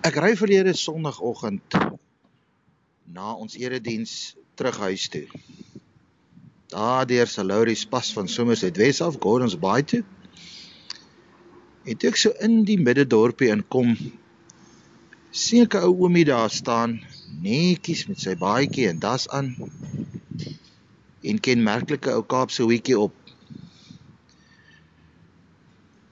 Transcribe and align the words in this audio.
Ek 0.00 0.16
ry 0.16 0.30
verlede 0.32 0.72
Sondagoggend 0.72 1.74
na 3.12 3.34
ons 3.36 3.56
erediens 3.60 4.32
terug 4.56 4.78
huis 4.86 5.02
toe. 5.12 5.26
Daar 6.72 7.04
deur 7.10 7.28
Salouris 7.28 7.82
pas 7.84 8.08
van 8.16 8.30
Somerset 8.32 8.80
Wes 8.80 9.02
af 9.04 9.18
Gordons 9.20 9.58
Bay 9.60 9.84
toe. 9.84 10.00
En 11.84 12.00
toe 12.00 12.08
ek 12.08 12.16
so 12.22 12.32
in 12.40 12.62
die 12.64 12.78
middedorpie 12.80 13.52
inkom, 13.52 13.92
sien 15.42 15.68
ek 15.68 15.76
'n 15.76 15.84
ou 15.90 15.92
oomie 16.06 16.24
daar 16.24 16.48
staan, 16.48 16.96
netjies 17.44 18.06
met 18.08 18.24
sy 18.24 18.38
baadjie 18.40 18.88
en 18.88 19.04
das 19.04 19.28
aan. 19.28 19.52
En 21.20 21.44
kenmerklike 21.44 22.16
ou 22.16 22.24
Kaapse 22.24 22.64
hoedjie 22.64 22.96
op. 22.96 23.12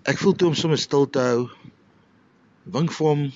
Ek 0.05 0.21
voel 0.21 0.37
toe 0.37 0.53
om 0.53 0.55
sommer 0.55 0.79
stil 0.79 1.09
te 1.09 1.29
hou. 1.31 1.43
Wink 2.69 2.93
vir 2.93 3.15
hom 3.15 3.31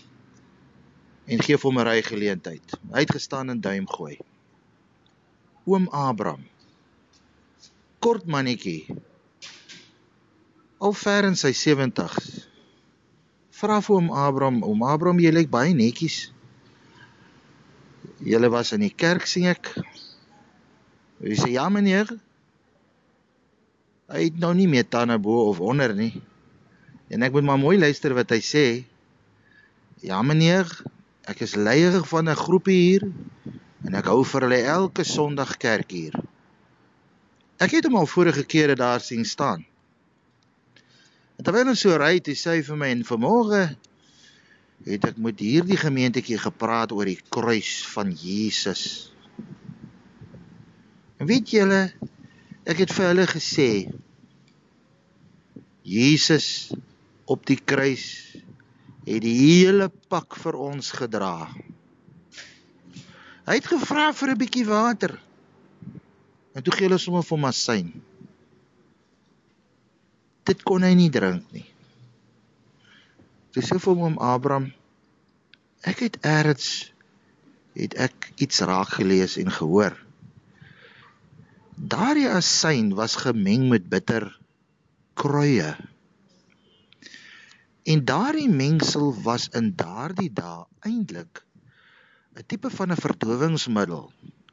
en 1.32 1.40
gee 1.40 1.56
hom 1.56 1.78
'n 1.78 1.86
ry 1.88 2.02
geleentheid. 2.04 2.74
Hy 2.92 3.00
het 3.04 3.12
gestaan 3.16 3.50
in 3.50 3.60
Duimgooi. 3.60 4.18
Oom 5.64 5.88
Abraham. 5.88 6.44
Kort 7.98 8.26
mannetjie. 8.26 8.86
Al 10.78 10.92
ver 10.92 11.24
in 11.24 11.36
sy 11.36 11.52
70's. 11.54 12.48
Vra 13.50 13.80
vir 13.80 13.96
oom 13.96 14.10
Abraham, 14.10 14.62
oom 14.66 14.82
Abraham, 14.82 15.20
jy 15.22 15.30
lyk 15.30 15.50
baie 15.50 15.74
netjies. 15.74 16.32
Julle 18.26 18.50
was 18.50 18.72
in 18.72 18.82
die 18.82 18.94
kerk 18.94 19.26
sien 19.26 19.46
ek. 19.46 19.70
Hy 21.22 21.36
sê 21.38 21.52
ja 21.54 21.68
meneer. 21.70 22.10
Hy 24.10 24.24
het 24.26 24.38
nou 24.42 24.52
nie 24.54 24.66
meer 24.66 24.88
tande 24.90 25.18
bo 25.22 25.48
of 25.48 25.60
onder 25.62 25.94
nie. 25.94 26.12
En 27.08 27.22
ek 27.22 27.32
moet 27.32 27.46
maar 27.46 27.60
mooi 27.62 27.78
luister 27.78 28.14
wat 28.18 28.34
hy 28.34 28.40
sê. 28.42 28.66
Ja 30.02 30.18
meneer, 30.26 30.66
Ek 31.30 31.44
is 31.46 31.54
leier 31.54 32.02
van 32.10 32.28
'n 32.28 32.34
groepie 32.34 32.80
hier 32.82 33.04
en 33.86 33.94
ek 33.94 34.06
hou 34.10 34.24
vir 34.24 34.46
hulle 34.46 34.62
elke 34.62 35.04
Sondag 35.04 35.56
kerk 35.56 35.90
hier. 35.90 36.14
Ek 37.62 37.70
het 37.70 37.86
hom 37.86 37.96
al 37.96 38.10
vorige 38.10 38.42
kere 38.42 38.74
daar 38.74 39.00
sien 39.00 39.24
staan. 39.24 39.62
Terwyl 41.42 41.68
ons 41.72 41.80
so 41.80 41.94
ry, 41.98 42.14
het 42.18 42.26
hy 42.26 42.34
sê 42.38 42.62
vir 42.62 42.76
my 42.78 42.88
en 42.94 43.04
vanmôre 43.06 43.62
het 44.86 45.04
ek 45.04 45.18
met 45.22 45.38
hierdie 45.38 45.78
gemeentetjie 45.78 46.38
gepraat 46.38 46.92
oor 46.92 47.06
die 47.06 47.20
kruis 47.30 47.86
van 47.94 48.10
Jesus. 48.10 49.12
En 51.18 51.26
weet 51.26 51.50
julle, 51.54 51.92
ek 52.66 52.82
het 52.82 52.94
vir 52.94 53.06
hulle 53.12 53.26
gesê 53.30 53.70
Jesus 55.86 56.74
op 57.26 57.46
die 57.46 57.58
kruis 57.58 58.31
het 59.06 59.22
die 59.24 59.34
hele 59.34 59.88
pak 60.08 60.36
vir 60.38 60.58
ons 60.58 60.92
gedra. 60.94 61.48
Hy 63.42 63.58
het 63.58 63.66
gevra 63.66 64.12
vir 64.14 64.30
'n 64.30 64.38
bietjie 64.38 64.66
water. 64.66 65.18
En 66.54 66.62
toe 66.62 66.72
gee 66.72 66.86
hulle 66.86 66.98
sommer 66.98 67.22
vir 67.22 67.36
hom 67.36 67.44
asyn. 67.44 67.92
Dit 70.44 70.62
kon 70.62 70.82
hy 70.82 70.94
nie 70.94 71.10
drink 71.10 71.44
nie. 71.52 71.66
Dis 73.54 73.68
so 73.68 73.78
vir 73.78 73.94
hom 73.94 74.18
Abraham. 74.18 74.72
Ek 75.82 75.98
het 75.98 76.18
eers 76.22 76.92
het 77.74 77.94
ek 77.94 78.32
iets 78.36 78.60
raak 78.60 78.88
gelees 78.98 79.36
en 79.40 79.50
gehoor. 79.50 79.96
Daardie 81.76 82.28
asyn 82.28 82.92
was 82.94 83.16
gemeng 83.16 83.68
met 83.68 83.88
bitter 83.88 84.28
kruie. 85.14 85.72
En 87.82 88.04
daardie 88.04 88.48
mengsel 88.48 89.14
was 89.22 89.48
in 89.58 89.72
daardie 89.76 90.30
dae 90.32 90.66
eintlik 90.86 91.42
'n 92.38 92.44
tipe 92.46 92.70
van 92.70 92.92
'n 92.94 93.02
verdowingsmiddel 93.04 94.04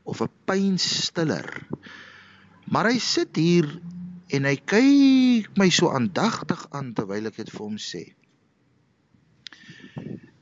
of 0.04 0.22
'n 0.22 0.32
pynstiller. 0.46 1.68
Maar 2.74 2.90
hy 2.92 2.98
sit 3.00 3.36
hier 3.36 3.68
en 4.28 4.44
hy 4.50 4.56
kyk 4.56 5.58
my 5.62 5.70
so 5.70 5.94
aandagtig 5.94 6.66
aan 6.72 6.94
terwyl 6.94 7.30
ek 7.30 7.38
dit 7.42 7.54
vir 7.54 7.66
hom 7.66 7.78
sê. 7.78 8.04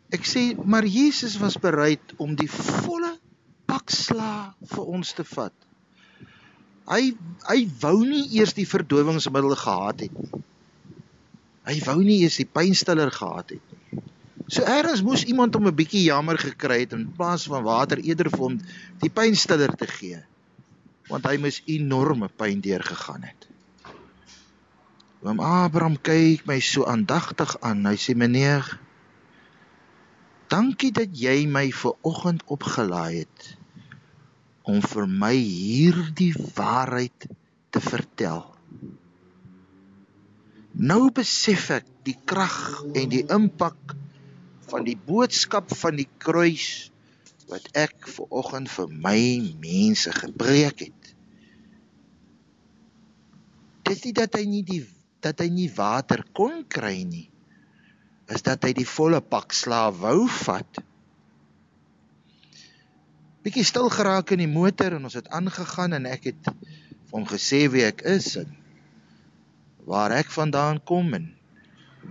Ek 0.09 0.23
sê 0.23 0.55
maar 0.63 0.85
Jesus 0.85 1.37
was 1.43 1.59
bereid 1.59 2.15
om 2.17 2.35
die 2.35 2.51
volle 2.51 3.17
pak 3.67 3.91
sla 3.91 4.55
vir 4.73 4.85
ons 4.97 5.13
te 5.13 5.23
vat. 5.35 5.55
Hy 6.87 7.15
hy 7.51 7.59
wou 7.83 7.97
nie 8.07 8.27
eers 8.39 8.55
die 8.55 8.69
verdowingsmiddel 8.75 9.55
gehad 9.55 10.07
het 10.07 10.21
nie. 10.23 10.43
Hy 11.67 11.81
wou 11.83 11.99
nie 11.99 12.21
eens 12.23 12.39
die 12.39 12.47
pynstiller 12.47 13.11
gehad 13.11 13.51
het 13.55 13.73
nie. 13.73 14.03
So 14.47 14.63
eers 14.63 15.03
moes 15.03 15.25
iemand 15.27 15.55
hom 15.57 15.67
'n 15.67 15.75
bietjie 15.75 16.05
jammer 16.07 16.37
gekry 16.39 16.79
het 16.85 16.93
in 16.95 17.11
plaas 17.17 17.47
van 17.51 17.63
water 17.63 17.99
eerder 17.99 18.29
vir 18.31 18.39
hom 18.39 18.55
die 19.03 19.11
pynstiller 19.11 19.75
te 19.75 19.87
gee. 19.87 20.23
Want 21.09 21.27
hy 21.27 21.35
moes 21.37 21.61
enorme 21.65 22.29
pyn 22.29 22.61
deurgegaan 22.63 23.23
het. 23.27 23.47
Oom 25.27 25.39
Abraham 25.39 25.97
kyk 25.99 26.45
my 26.47 26.59
so 26.59 26.85
aandagtig 26.85 27.57
aan. 27.59 27.85
Hy 27.85 27.95
sê 27.99 28.15
meneer, 28.15 28.79
dankie 30.47 30.91
dat 30.91 31.11
jy 31.11 31.45
my 31.47 31.71
ver 31.71 31.97
oggend 32.01 32.43
opgelaai 32.47 33.25
het 33.25 33.57
om 34.63 34.79
vir 34.81 35.07
my 35.07 35.35
hierdie 35.35 36.33
waarheid 36.55 37.27
te 37.71 37.79
vertel. 37.83 38.56
Nou 40.77 41.09
besef 41.09 41.71
ek 41.73 41.87
die 42.05 42.15
krag 42.29 42.83
en 42.93 43.09
die 43.09 43.23
impak 43.33 43.95
van 44.69 44.83
die 44.85 44.97
boodskap 45.07 45.71
van 45.73 45.97
die 45.97 46.09
kruis 46.21 46.91
wat 47.49 47.65
ek 47.73 48.05
ver 48.11 48.27
oggend 48.29 48.69
vir 48.69 48.91
my 48.91 49.21
mense 49.63 50.11
gepreek 50.13 50.83
het. 50.85 51.09
Dit 53.87 54.05
is 54.05 54.13
dat 54.13 54.37
hy 54.37 54.43
nie 54.45 54.61
die 54.67 54.83
dat 55.25 55.41
hy 55.41 55.47
nie 55.49 55.69
water 55.73 56.21
kon 56.37 56.61
kry 56.69 57.01
nie. 57.07 57.25
Is 58.29 58.45
dat 58.45 58.67
hy 58.67 58.75
die 58.77 58.85
volle 58.85 59.17
pak 59.23 59.55
slaaf 59.57 59.97
wou 60.03 60.27
vat. 60.43 60.83
Bietjie 63.41 63.65
stil 63.65 63.89
geraak 63.89 64.35
in 64.35 64.43
die 64.43 64.51
motor 64.51 64.99
en 64.99 65.09
ons 65.09 65.17
het 65.17 65.31
aangegaan 65.33 65.97
en 65.97 66.05
ek 66.11 66.29
het 66.29 66.53
hom 67.15 67.25
gesê 67.25 67.65
wie 67.71 67.87
ek 67.87 68.05
is 68.05 68.35
en 68.43 68.53
waar 69.87 70.11
ek 70.11 70.31
vandaan 70.35 70.81
kom 70.83 71.13
en 71.15 71.29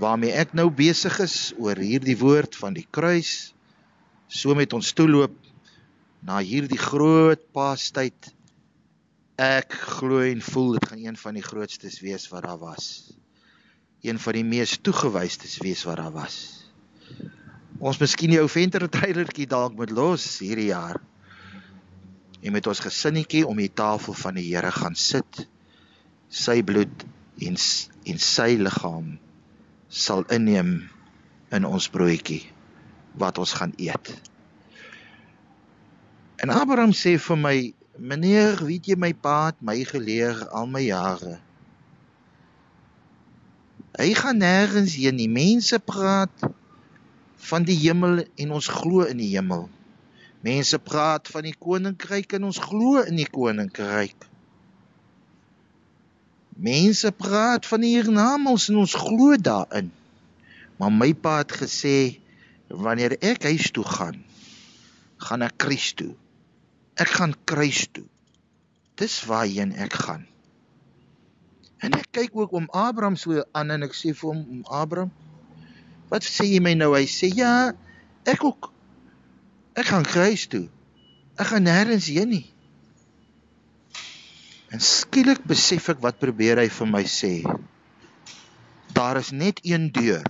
waarmee 0.01 0.33
ek 0.33 0.55
nou 0.57 0.71
besig 0.73 1.19
is 1.25 1.53
oor 1.61 1.77
hierdie 1.77 2.17
woord 2.21 2.57
van 2.57 2.77
die 2.77 2.87
kruis 2.91 3.53
so 4.33 4.57
met 4.57 4.73
ons 4.77 4.95
toeloop 4.97 5.37
na 6.27 6.41
hierdie 6.43 6.81
groot 6.81 7.43
paastyd. 7.55 8.33
Ek 9.37 9.75
glo 9.99 10.25
en 10.25 10.41
voel 10.43 10.77
dit 10.77 10.89
gaan 10.91 11.03
een 11.05 11.19
van 11.21 11.37
die 11.37 11.45
grootstes 11.45 12.01
wees 12.03 12.27
wat 12.33 12.47
daar 12.49 12.59
was. 12.59 13.13
Een 14.03 14.19
van 14.19 14.39
die 14.39 14.47
mees 14.47 14.79
toegewystes 14.81 15.59
wees 15.63 15.85
wat 15.87 16.01
daar 16.01 16.15
was. 16.15 16.39
Ons 17.79 18.01
miskien 18.01 18.33
die 18.33 18.41
ou 18.41 18.49
venter 18.49 18.87
trailertjie 18.89 19.47
dalk 19.51 19.77
moet 19.77 19.93
los 19.93 20.25
hierdie 20.41 20.71
jaar. 20.73 20.99
En 22.41 22.57
met 22.57 22.67
ons 22.67 22.81
gesinnetjie 22.81 23.45
om 23.47 23.61
die 23.61 23.73
tafel 23.73 24.17
van 24.17 24.41
die 24.41 24.49
Here 24.49 24.73
gaan 24.73 24.97
sit. 24.97 25.45
Sy 26.33 26.63
bloed 26.67 27.05
en 27.43 27.57
en 28.07 28.21
sy 28.23 28.51
liggaam 28.61 29.17
sal 29.89 30.25
inneem 30.33 30.77
in 31.57 31.67
ons 31.69 31.89
broodjie 31.93 32.45
wat 33.21 33.39
ons 33.39 33.53
gaan 33.59 33.73
eet. 33.81 34.13
En 36.37 36.53
Abraham 36.53 36.93
sê 36.93 37.17
vir 37.19 37.39
my, 37.41 37.57
meneer, 37.97 38.61
weet 38.61 38.91
jy 38.91 38.97
my 39.01 39.13
pa 39.17 39.49
het 39.49 39.61
my 39.65 39.79
geleer 39.89 40.43
al 40.53 40.69
my 40.69 40.83
jare. 40.85 41.39
Hy 43.97 44.11
gaan 44.19 44.43
nêrens 44.45 44.99
heen 45.01 45.17
nie. 45.17 45.31
Mense 45.33 45.79
praat 45.81 46.45
van 47.49 47.65
die 47.65 47.79
hemel 47.81 48.27
en 48.37 48.53
ons 48.53 48.69
glo 48.69 49.07
in 49.09 49.23
die 49.23 49.31
hemel. 49.33 49.71
Mense 50.45 50.79
praat 50.79 51.31
van 51.33 51.47
die 51.49 51.57
koninkryk 51.57 52.37
en 52.37 52.51
ons 52.51 52.61
glo 52.61 53.01
in 53.01 53.17
die 53.17 53.29
koninkryk. 53.33 54.29
Mense 56.57 57.13
praat 57.13 57.67
van 57.69 57.83
die 57.85 57.93
hiernamaals 57.93 58.71
en 58.73 58.81
ons 58.81 58.95
glo 58.97 59.37
daarin. 59.37 59.91
Maar 60.81 60.93
my 60.93 61.11
pa 61.13 61.39
het 61.43 61.53
gesê 61.53 61.97
wanneer 62.69 63.19
ek 63.21 63.45
huis 63.45 63.69
toe 63.77 63.85
gaan, 63.85 64.23
gaan 65.29 65.45
ek 65.45 65.57
kruis 65.61 65.93
toe. 65.97 66.15
Ek 66.97 67.13
gaan 67.19 67.37
kruis 67.45 67.85
toe. 67.93 68.07
Dis 68.97 69.21
waarheen 69.29 69.75
ek 69.77 69.93
gaan. 70.01 70.25
En 71.85 71.93
ek 71.93 72.09
kyk 72.17 72.37
ook 72.37 72.57
om 72.57 72.69
Abraham 72.73 73.17
so 73.21 73.45
aan 73.53 73.75
en 73.75 73.85
ek 73.85 73.93
sê 73.97 74.15
vir 74.17 74.33
hom 74.33 74.41
om 74.57 74.63
Abraham, 74.73 75.13
wat 76.09 76.25
sê 76.25 76.47
jy 76.49 76.63
my 76.65 76.73
nou? 76.79 76.95
Hy 76.97 77.05
sê 77.11 77.29
ja, 77.37 77.75
ek 78.25 78.45
ook 78.49 78.71
ek 79.77 79.93
gaan 79.93 80.09
kruis 80.09 80.47
toe. 80.49 80.65
Ek 81.37 81.53
gaan 81.53 81.69
nêrens 81.69 82.09
heen 82.09 82.33
nie. 82.33 82.47
En 84.75 84.81
skielik 84.81 85.45
besef 85.47 85.89
ek 85.95 86.03
wat 86.03 86.19
probeer 86.19 86.59
hy 86.59 86.69
vir 86.69 86.91
my 86.91 87.05
sê. 87.05 87.35
Daar 88.97 89.21
is 89.21 89.31
net 89.33 89.61
een 89.63 89.91
deur 89.93 90.25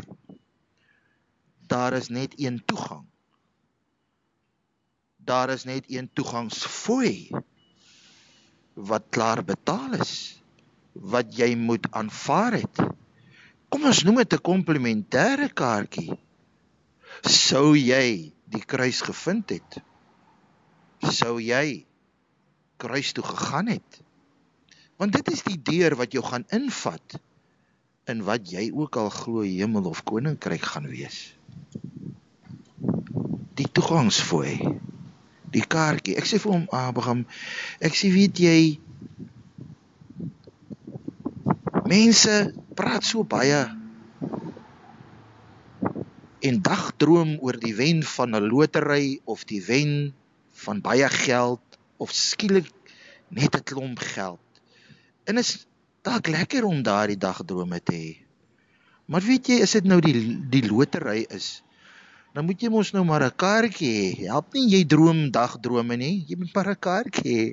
daar 1.67 1.93
is 1.93 2.09
net 2.09 2.33
een 2.37 2.65
toegang. 2.65 3.05
Daar 5.17 5.50
is 5.50 5.65
net 5.65 5.85
een 5.91 6.11
toegangsfooi 6.12 7.31
wat 8.75 9.03
klaar 9.09 9.44
betaal 9.44 9.93
is 9.93 10.43
wat 10.93 11.37
jy 11.37 11.55
moet 11.56 11.87
aanvaar 11.91 12.53
het. 12.53 12.82
Kom 13.69 13.85
ons 13.85 14.03
noem 14.05 14.23
dit 14.23 14.32
'n 14.35 14.47
komplementêre 14.50 15.49
kaartjie. 15.53 16.19
Sou 17.23 17.77
jy 17.77 18.32
die 18.44 18.65
kruis 18.65 19.00
gevind 19.00 19.50
het? 19.50 19.82
Sou 21.03 21.41
jy 21.41 21.87
kruis 22.77 23.12
toe 23.12 23.25
gegaan 23.25 23.67
het? 23.67 24.06
Want 24.96 25.12
dit 25.12 25.28
is 25.32 25.43
die 25.44 25.58
deur 25.60 25.96
wat 26.00 26.12
jou 26.16 26.25
gaan 26.25 26.46
invat 26.56 27.19
in 28.08 28.22
wat 28.25 28.48
jy 28.50 28.70
ook 28.72 28.96
al 28.96 29.10
glo 29.10 29.43
hemel 29.44 29.90
of 29.90 30.04
koninkryk 30.08 30.62
gaan 30.72 30.87
wees. 30.88 31.34
Die 33.58 33.69
toegangsfooi. 33.72 34.56
Die 35.52 35.64
kaartjie. 35.66 36.16
Ek 36.20 36.28
sê 36.28 36.38
vir 36.43 36.52
hom 36.52 36.66
Abraham, 36.75 37.25
ek 37.81 37.96
sê 37.98 38.10
weet 38.12 38.40
jy 38.40 38.60
mense 41.87 42.32
praat 42.78 43.04
so 43.06 43.22
baie 43.22 43.60
en 46.46 46.58
dagdroom 46.62 47.37
oor 47.43 47.58
die 47.62 47.75
wen 47.78 48.02
van 48.16 48.34
'n 48.34 48.48
lotery 48.50 49.20
of 49.25 49.44
die 49.50 49.62
wen 49.66 50.14
van 50.64 50.81
baie 50.81 51.08
geld 51.08 51.78
of 51.98 52.10
skielik 52.12 52.70
net 53.28 53.56
'n 53.56 53.64
klomp 53.70 53.98
geld. 53.98 54.45
En 55.26 55.38
is 55.43 55.67
dalk 56.06 56.31
lekker 56.31 56.64
om 56.64 56.82
daardie 56.87 57.19
dagdrome 57.19 57.81
te 57.82 57.94
hê. 57.94 58.14
Maar 59.11 59.23
weet 59.23 59.50
jy, 59.50 59.61
as 59.62 59.75
dit 59.78 59.87
nou 59.87 60.00
die 60.02 60.19
die 60.50 60.64
lotery 60.67 61.25
is, 61.34 61.62
dan 62.34 62.46
moet 62.46 62.62
jy 62.62 62.70
mos 62.70 62.93
nou 62.94 63.05
maar 63.06 63.25
'n 63.26 63.38
kaartjie 63.43 63.93
hê. 63.96 64.08
Help 64.31 64.55
nie 64.55 64.67
jy 64.75 64.82
droom 64.84 65.31
dagdrome 65.31 65.96
nie, 65.96 66.25
jy 66.28 66.37
moet 66.37 66.55
maar 66.55 66.70
'n 66.70 66.82
kaartjie 66.88 67.37
hê. 67.38 67.46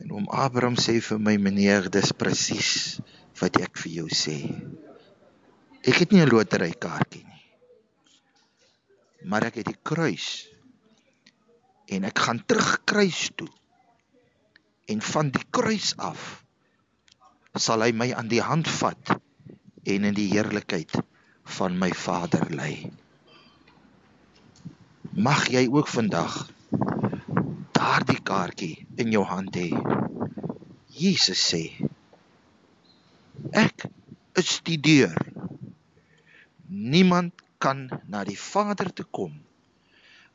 En 0.00 0.12
oom 0.16 0.28
Abraham 0.28 0.76
sê 0.76 1.00
vir 1.00 1.18
my 1.18 1.36
meneer, 1.36 1.88
dis 1.90 2.12
presies 2.12 3.00
wat 3.40 3.60
ek 3.60 3.76
vir 3.84 3.92
jou 3.92 4.08
sê. 4.08 4.38
Ek 5.84 5.96
het 6.02 6.12
nie 6.12 6.20
'n 6.20 6.28
lotery 6.28 6.72
kaartjie 6.72 7.24
nie. 7.24 7.44
Maar 9.24 9.44
ek 9.48 9.54
het 9.60 9.66
die 9.66 9.80
kruis. 9.82 10.48
En 11.88 12.04
ek 12.04 12.18
gaan 12.18 12.44
terug 12.46 12.84
kruis 12.84 13.30
toe. 13.36 13.48
En 14.90 15.02
van 15.12 15.30
die 15.34 15.44
kruis 15.54 15.92
af 15.96 16.22
sal 17.64 17.82
hy 17.84 17.90
my 17.94 18.08
aan 18.14 18.30
die 18.30 18.42
hand 18.42 18.68
vat 18.80 19.12
en 19.94 20.06
in 20.08 20.16
die 20.16 20.28
heerlikheid 20.32 20.94
van 21.58 21.76
my 21.78 21.90
Vader 22.04 22.46
lei. 22.54 22.74
Mag 25.26 25.48
jy 25.54 25.66
ook 25.70 25.90
vandag 25.90 26.36
daardie 27.76 28.20
kaartjie 28.30 28.86
in 29.02 29.10
jou 29.14 29.24
hand 29.26 29.56
hê. 29.58 29.68
Jesus 31.00 31.42
sê: 31.52 31.62
Ek 33.56 33.86
is 34.42 34.58
die 34.66 34.78
deur. 34.78 35.16
Niemand 36.68 37.34
kan 37.58 37.88
na 38.06 38.22
die 38.24 38.38
Vader 38.38 38.92
toe 38.94 39.06
kom 39.10 39.34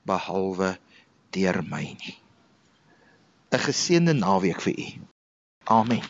behalwe 0.06 0.76
deur 1.34 1.62
my 1.72 1.86
nie. 1.96 2.16
'n 3.56 3.64
Geseënde 3.66 4.14
naweek 4.14 4.62
vir 4.62 4.78
u. 4.86 4.88
Amen. 5.64 6.04